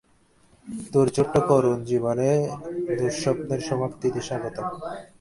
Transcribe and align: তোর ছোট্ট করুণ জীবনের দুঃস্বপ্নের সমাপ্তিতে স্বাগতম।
তোর 0.93 1.07
ছোট্ট 1.15 1.35
করুণ 1.49 1.77
জীবনের 1.83 2.39
দুঃস্বপ্নের 2.97 3.61
সমাপ্তিতে 3.69 4.21
স্বাগতম। 4.27 4.67